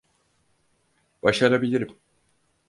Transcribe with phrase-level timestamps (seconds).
[1.23, 1.99] Başarabilirim.